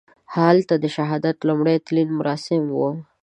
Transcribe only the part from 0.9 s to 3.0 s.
شهادت لومړي تلین مراسم وو.